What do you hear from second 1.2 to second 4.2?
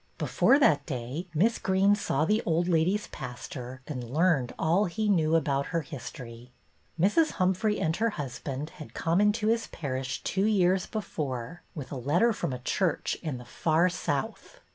Miss Greene saw the old lady's pastor and